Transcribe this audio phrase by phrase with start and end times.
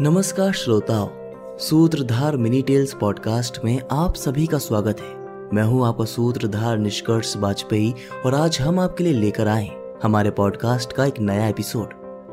[0.00, 1.08] नमस्कार श्रोताओं,
[1.58, 5.14] सूत्रधार मिनी टेल्स पॉडकास्ट में आप सभी का स्वागत है।
[5.54, 7.94] मैं हूँ आपका सूत्रधार निष्कर्ष वाजपेयी
[8.26, 9.70] और आज हम आपके लिए लेकर आए
[10.02, 11.88] हमारे पॉडकास्ट का एक नया एपिसोड।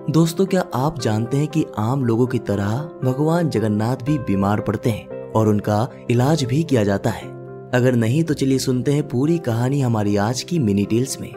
[0.10, 4.90] दोस्तों, क्या आप जानते हैं कि आम लोगों की तरह भगवान जगन्नाथ भी बीमार पड़ते
[4.90, 7.28] हैं और उनका इलाज भी किया जाता है?
[7.74, 11.34] अगर नहीं तो चलिए सुनते हैं पूरी कहानी हमारी आज की मिनी टेल्स में।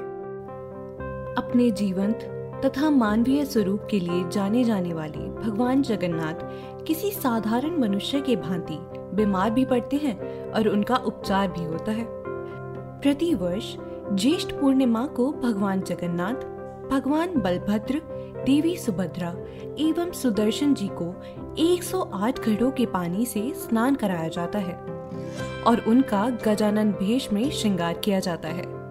[1.39, 2.31] अपने जीवंत
[2.65, 6.35] तथा मानवीय स्वरूप के लिए जाने जाने वाले भगवान जगन्नाथ
[6.85, 8.79] किसी साधारण मनुष्य के भांति
[9.17, 12.07] बीमार भी पड़ते हैं और उनका उपचार भी होता है।
[13.01, 13.77] प्रति वर्ष
[14.13, 16.35] ज्येष्ठ पूर्णिमा को भगवान जगन्नाथ,
[16.91, 18.01] भगवान बलभद्र,
[18.47, 19.29] देवी सुभद्रा
[19.79, 21.15] एवं सुदर्शन जी को
[21.59, 24.75] 108 घड़ों के पानी से स्नान कराया जाता है
[25.67, 28.84] और उनका गजानन भेष में श्रृंगार किया जाता है।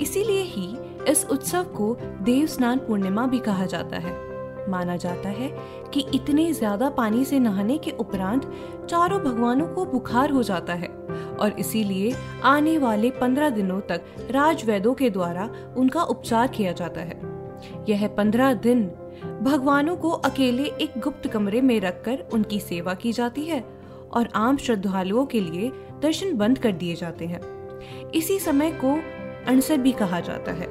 [0.00, 0.66] इसीलिए ही
[1.08, 4.12] इस उत्सव को देव स्नान पूर्णिमा भी कहा जाता है।
[4.70, 5.48] माना जाता है
[5.94, 8.50] कि इतने ज़्यादा पानी से नहाने के उपरांत
[8.90, 10.88] चारों भगवानों को बुखार हो जाता है
[11.40, 17.20] और इसीलिए आने वाले पंद्रह दिनों तक राजवैदों के द्वारा उनका उपचार किया जाता है।
[17.88, 18.86] यह पंद्रह दिन
[19.42, 23.60] भगवानों को अकेले एक गुप्त कमरे में रखकर उनकी सेवा की जाती है
[24.12, 25.70] और आम श्रद्धालुओं के लिए
[26.02, 27.40] दर्शन बंद कर दिए जाते हैं।
[28.10, 28.96] इसी समय को
[29.48, 30.66] अणसर भी कहा जाता है।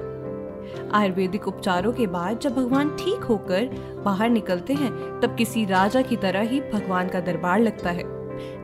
[0.92, 3.70] आयुर्वेदिक उपचारों के बाद जब भगवान ठीक होकर
[4.06, 8.04] बाहर निकलते हैं, तब किसी राजा की तरह ही भगवान का दरबार लगता है,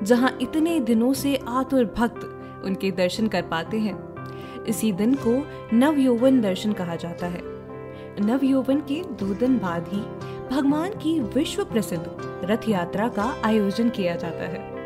[0.03, 5.43] जहाँ इतने दिनों से आतुर भक्त उनके दर्शन कर पाते हैं। इसी दिन को
[5.73, 7.41] नव यौवन दर्शन कहा जाता है।
[8.21, 10.01] नव यौवन के दो दिन बाद ही
[10.55, 12.05] भगवान की विश्व प्रसिद्ध
[12.43, 14.79] रथ यात्रा का आयोजन किया जाता है।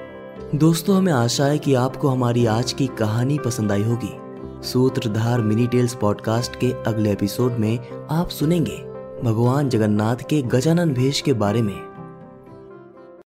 [0.55, 4.22] दोस्तों, हमें आशा है कि आपको हमारी आज की कहानी पसंद आई होगी।
[4.63, 7.79] सूत्रधार मिनी टेल्स पॉडकास्ट के अगले एपिसोड में
[8.11, 8.77] आप सुनेंगे
[9.23, 11.92] भगवान जगन्नाथ के गजानन भेष के बारे में।